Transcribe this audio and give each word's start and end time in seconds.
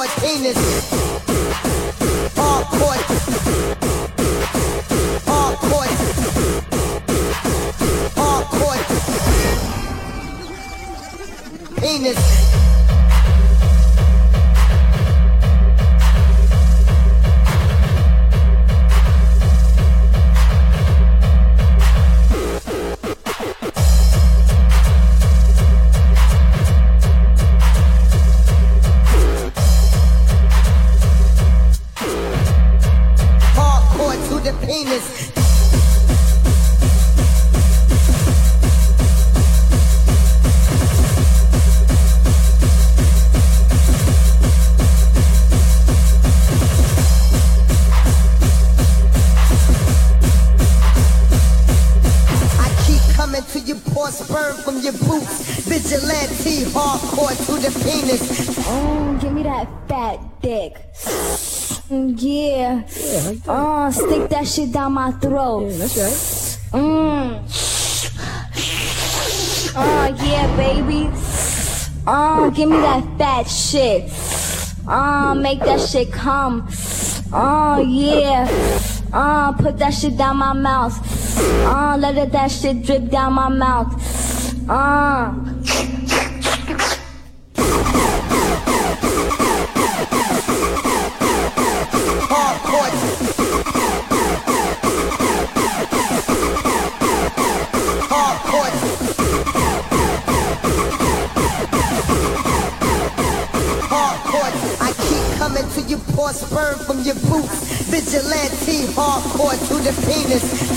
hardcore 0.00 0.16
penis. 0.20 0.56
Hardcore. 2.34 3.00
Hardcore. 5.28 5.90
Hardcore. 8.16 8.80
Penis. 11.80 12.69
Shit 64.50 64.72
down 64.72 64.92
my 64.92 65.12
throat. 65.12 65.70
That's 65.70 65.96
right. 65.96 66.82
Mmm. 66.82 67.38
Oh, 69.76 70.06
yeah, 70.24 70.56
baby. 70.56 71.08
Oh, 72.06 72.50
give 72.50 72.68
me 72.68 72.78
that 72.78 73.04
fat 73.16 73.44
shit. 73.44 74.10
Oh, 74.88 75.34
make 75.34 75.60
that 75.60 75.80
shit 75.80 76.12
come. 76.12 76.68
Oh, 77.32 77.80
yeah. 77.80 78.48
Oh, 79.12 79.54
put 79.58 79.78
that 79.78 79.94
shit 79.94 80.16
down 80.16 80.38
my 80.38 80.52
mouth. 80.52 80.98
Oh, 81.66 81.96
let 81.98 82.16
it, 82.16 82.32
that 82.32 82.50
shit 82.50 82.82
drip 82.82 83.08
down 83.08 83.34
my 83.34 83.48
mouth. 83.48 83.94
Oh. 84.68 85.49
Vigilante, 108.10 108.88
hardcore 108.96 109.56
to 109.68 109.74
the 109.84 109.92
penis. 110.02 110.69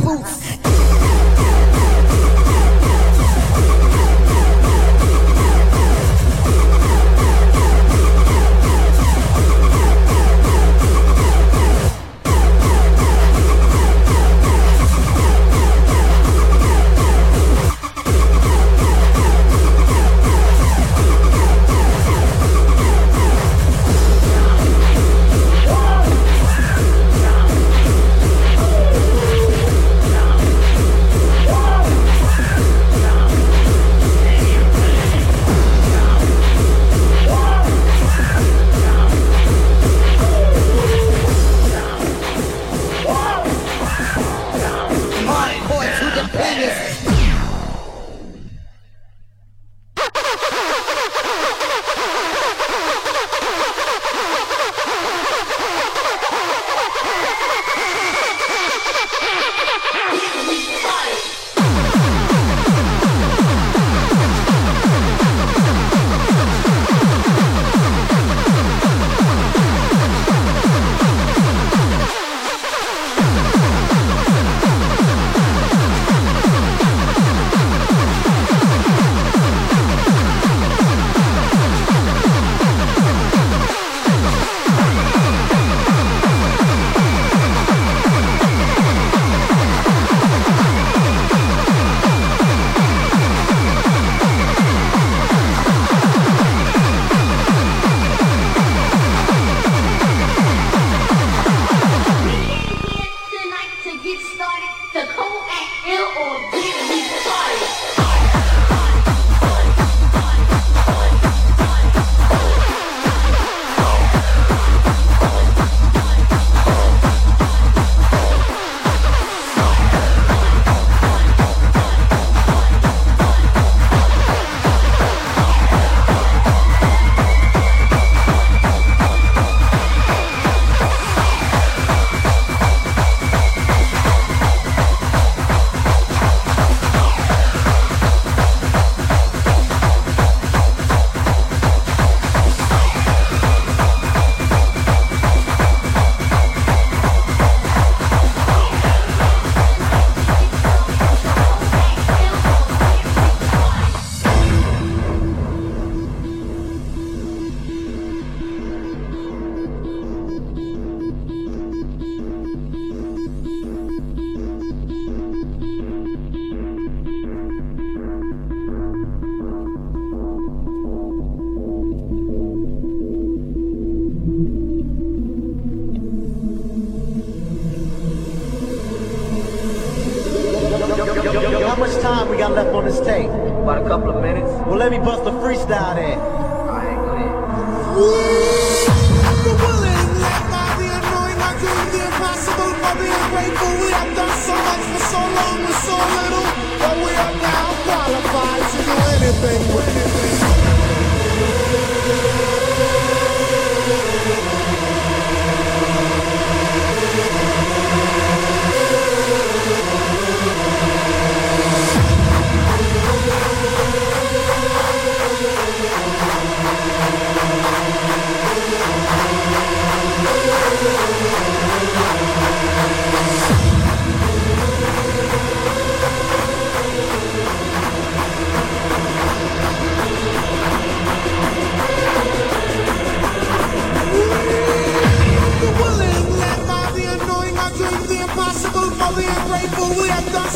Boots. 0.00 1.29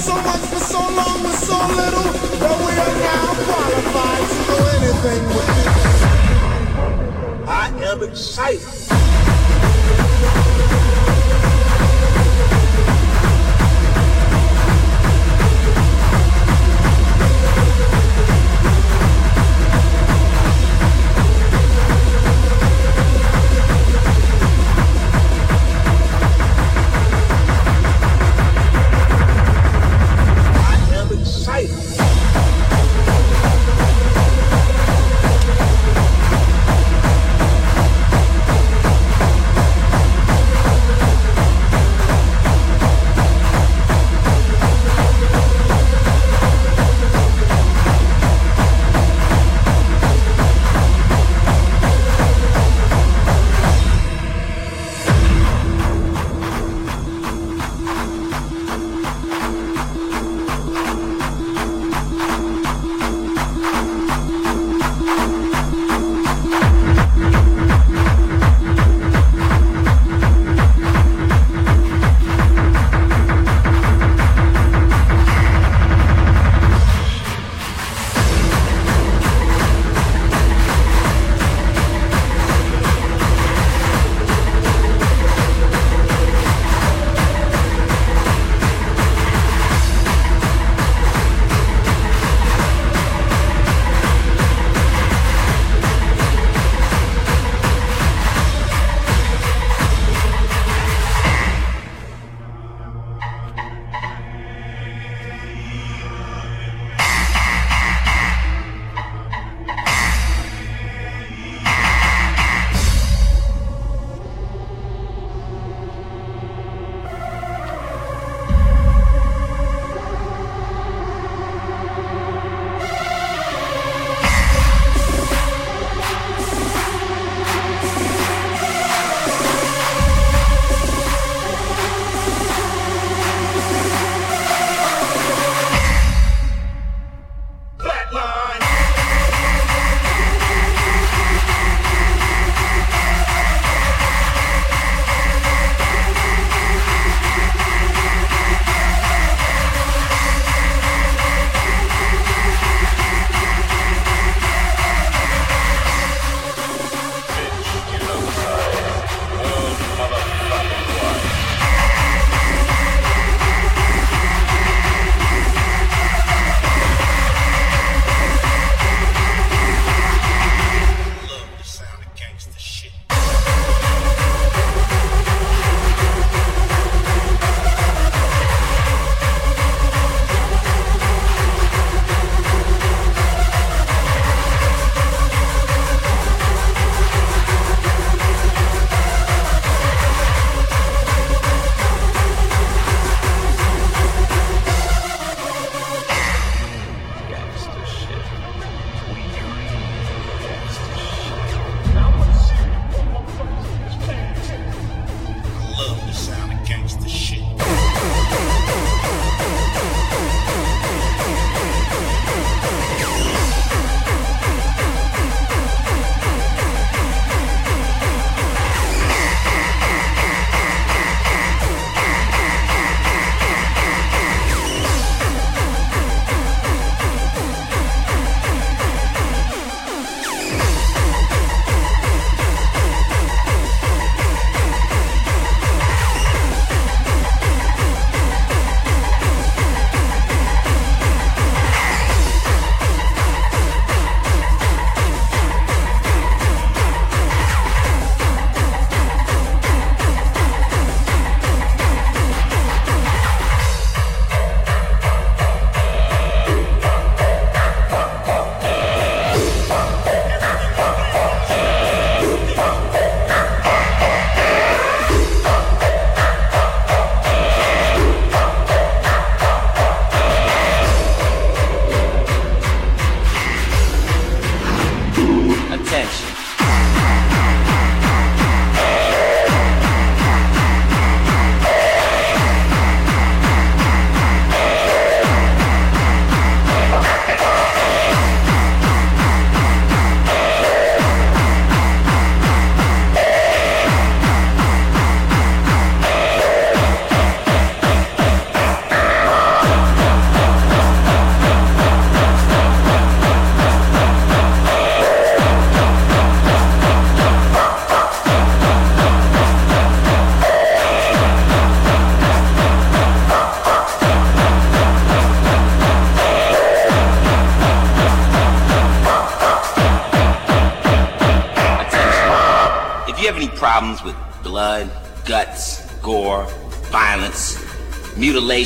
so 0.04 0.14
much 0.16 0.40
for 0.52 0.58
so 0.60 0.80
long 0.80 1.22
with 1.22 1.38
so 1.38 1.56
little 1.80 2.02
that 2.42 2.56
we 2.66 2.72
are 2.84 2.96
now 3.08 3.26
qualified 3.48 4.24
to 4.28 4.38
do 4.50 4.58
anything 4.76 5.22
with 5.28 5.48
it. 5.60 5.68
I 7.48 7.50
am 7.90 8.02
excited. 8.02 8.73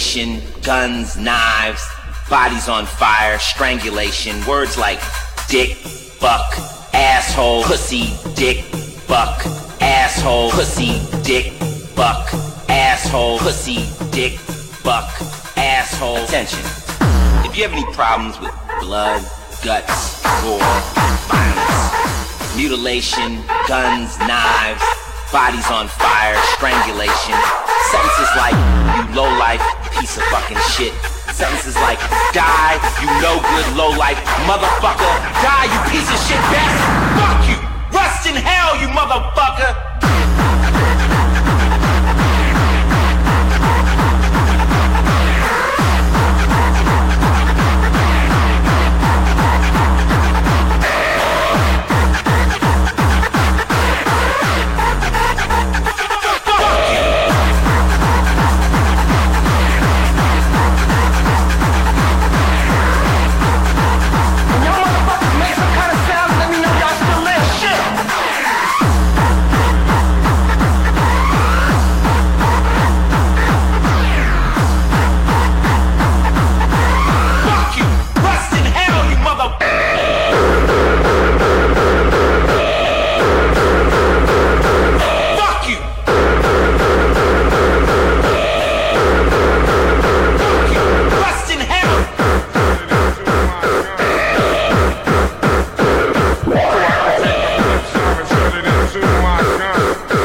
Mutilation, 0.09 0.62
guns, 0.62 1.16
knives, 1.18 1.87
bodies 2.31 2.68
on 2.68 2.87
fire, 2.87 3.38
strangulation, 3.38 4.35
words 4.47 4.79
like 4.79 5.01
dick, 5.49 5.77
fuck, 5.77 6.55
asshole, 6.94 7.62
pussy, 7.64 8.14
dick, 8.35 8.64
fuck, 9.05 9.44
asshole, 9.83 10.51
pussy, 10.53 11.01
dick, 11.23 11.53
fuck, 11.92 12.33
asshole, 12.71 13.38
pussy, 13.38 13.85
dick, 14.11 14.38
fuck, 14.38 15.11
asshole. 15.59 16.25
Attention. 16.25 16.61
If 17.44 17.57
you 17.57 17.64
have 17.64 17.73
any 17.73 17.85
problems 17.92 18.40
with 18.40 18.55
blood, 18.81 19.23
guts, 19.62 20.23
gore, 20.42 20.59
violence, 21.29 22.57
mutilation, 22.57 23.42
guns, 23.68 24.18
knives, 24.21 24.83
bodies 25.31 25.68
on 25.71 25.87
fire, 25.88 26.37
strangulation, 26.57 27.37
sentences 27.90 28.31
like 28.37 28.57
you 28.57 29.14
low 29.14 29.29
life 29.38 29.78
piece 30.00 30.16
of 30.16 30.24
fucking 30.30 30.58
shit. 30.74 30.94
Sentences 31.34 31.74
like 31.76 31.98
die, 32.32 32.78
you 33.02 33.08
no 33.22 33.42
good 33.42 33.68
low 33.76 33.90
life 33.90 34.18
motherfucker. 34.46 35.12
Die, 35.42 35.66
you 35.66 35.80
piece 35.90 36.08
of 36.08 36.18
shit 36.26 36.40
bastard. 36.50 37.18
Fuck 37.18 37.40
you. 37.50 37.58
Rust 37.90 38.26
in 38.26 38.34
hell, 38.34 38.78
you 38.80 38.88
motherfucker. 38.88 40.28
Make 99.18 100.17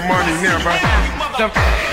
the 0.00 0.06
money, 0.06 0.32
never 0.42 0.70
have 0.70 1.88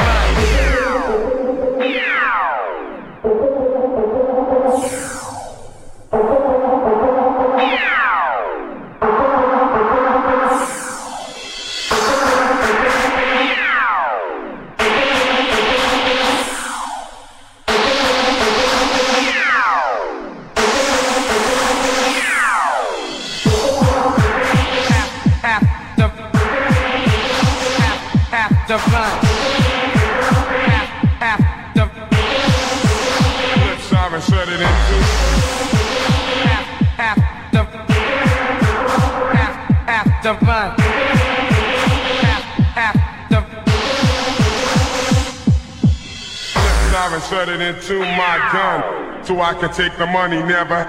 it 47.38 47.62
into 47.62 48.00
my 48.00 48.50
gun. 48.52 49.24
So 49.26 49.42
I 49.42 49.54
can 49.54 49.72
take 49.74 49.98
the 49.98 50.06
money, 50.06 50.42
never 50.42 50.86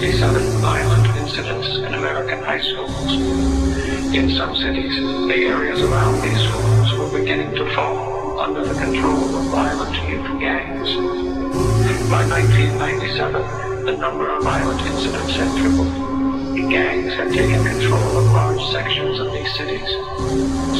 767 0.00 0.62
violent 0.62 1.06
incidents 1.18 1.76
in 1.76 1.92
American 1.92 2.42
high 2.42 2.58
schools. 2.58 3.12
In 4.16 4.30
some 4.30 4.56
cities, 4.56 4.96
the 4.96 5.44
areas 5.44 5.82
around 5.82 6.22
these 6.22 6.40
schools 6.48 6.92
were 6.94 7.18
beginning 7.20 7.54
to 7.54 7.74
fall 7.74 8.40
under 8.40 8.64
the 8.64 8.72
control 8.80 9.36
of 9.36 9.44
violent 9.52 9.94
youth 10.08 10.40
gangs. 10.40 10.88
By 12.08 12.24
1997, 12.26 13.84
the 13.84 13.96
number 13.98 14.30
of 14.30 14.42
violent 14.42 14.80
incidents 14.80 15.36
had 15.36 15.54
tripled. 15.60 15.92
The 16.54 16.66
gangs 16.70 17.12
had 17.12 17.34
taken 17.34 17.62
control 17.62 18.16
of 18.16 18.24
large 18.32 18.72
sections 18.72 19.20
of 19.20 19.30
these 19.34 19.54
cities. 19.54 19.90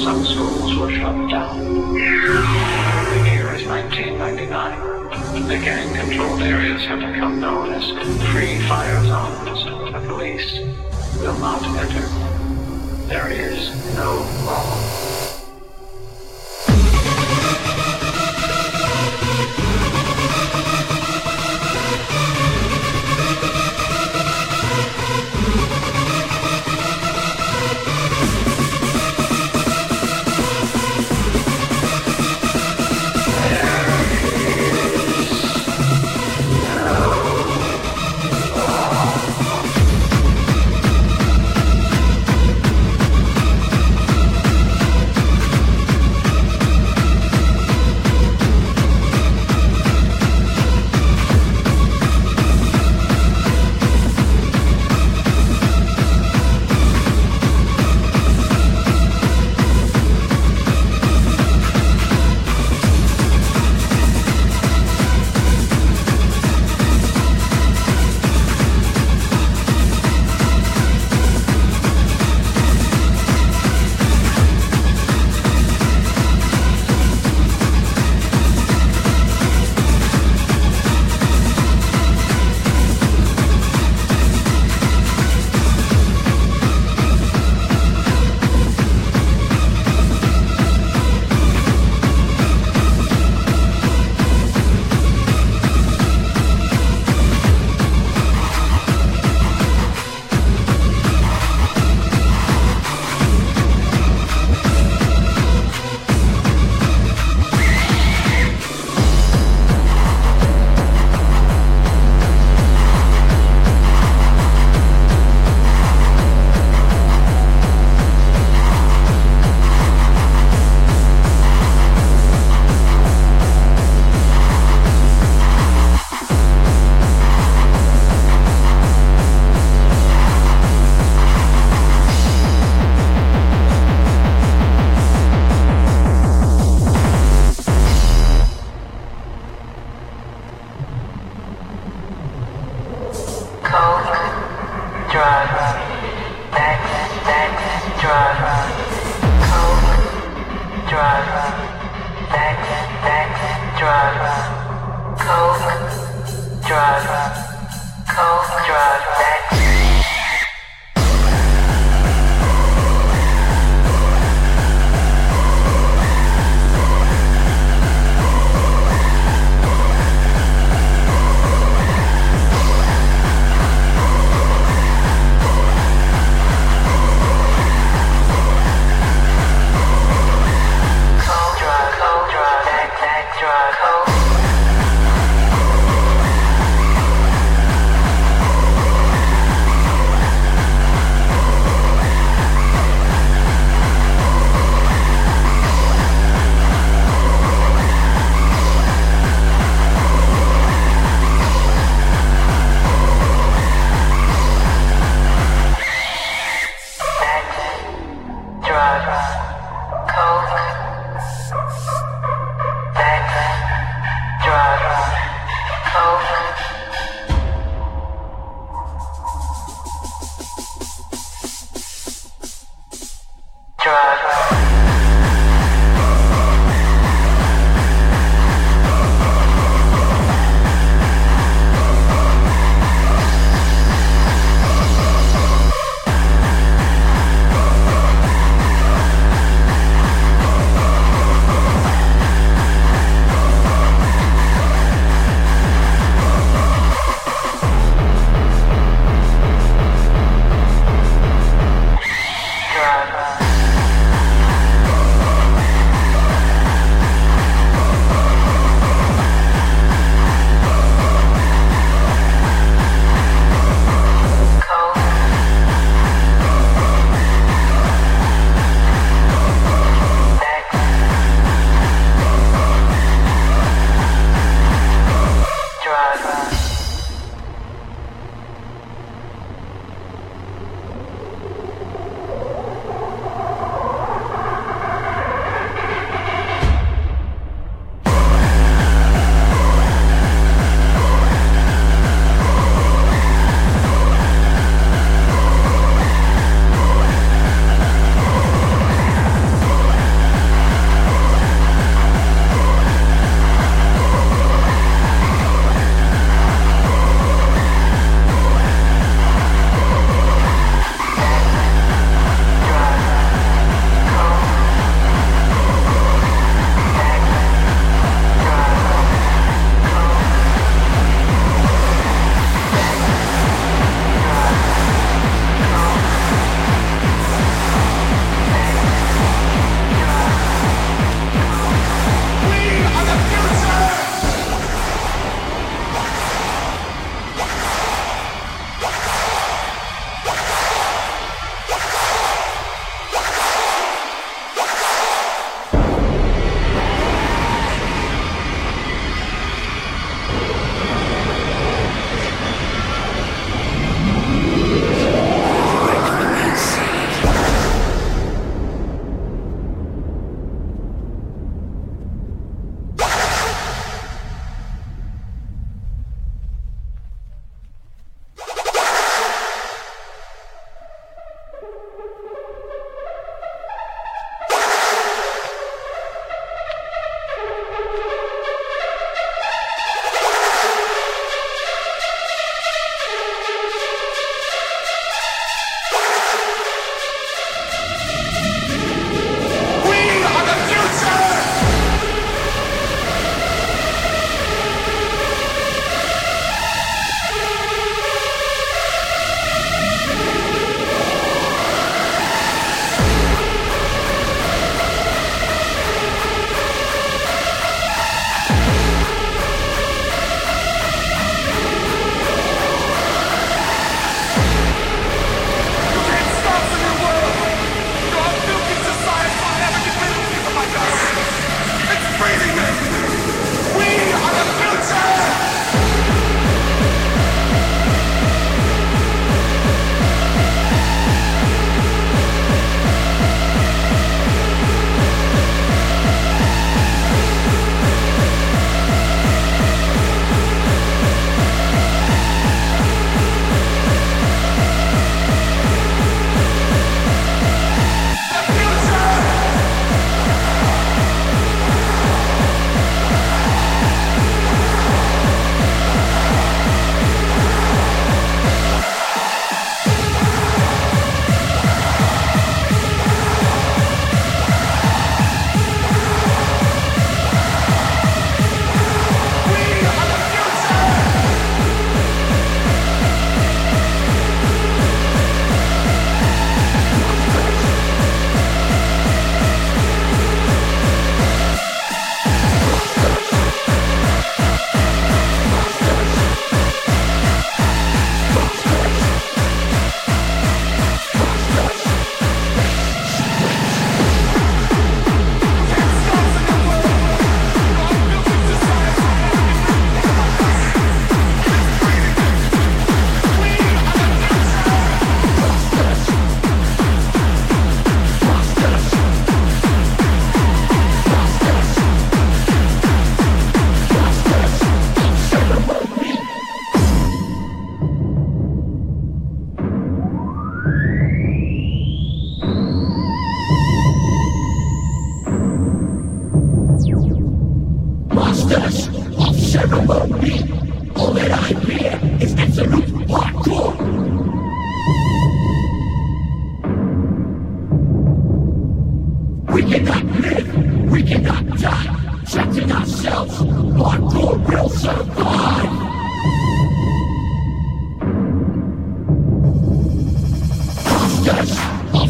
Some 0.02 0.24
schools 0.24 0.78
were 0.78 0.90
shut 0.90 1.28
down. 1.28 2.99
The 3.10 3.16
year 3.28 3.52
is 3.52 3.66
1999. 3.66 5.48
The 5.48 5.58
gang-controlled 5.58 6.42
areas 6.42 6.84
have 6.86 7.00
become 7.00 7.40
known 7.40 7.72
as 7.72 7.90
free 8.30 8.60
fire 8.68 9.04
zones. 9.04 9.64
The 9.92 10.00
police 10.06 10.60
will 11.18 11.36
not 11.40 11.64
enter. 11.64 12.06
There 13.08 13.28
is 13.28 13.74
no 13.96 14.14
law. 14.46 15.09